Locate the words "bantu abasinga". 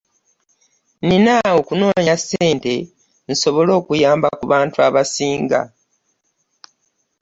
4.53-5.61